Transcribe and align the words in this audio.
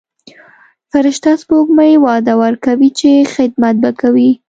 فرشته 0.91 1.29
سپوږمۍ 1.41 1.93
وعده 2.05 2.33
ورکوي 2.43 2.89
چې 2.99 3.11
خدمت 3.33 3.75
به 3.83 3.91
کوي. 4.01 4.29